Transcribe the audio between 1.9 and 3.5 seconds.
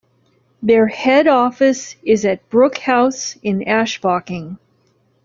is at Brooke House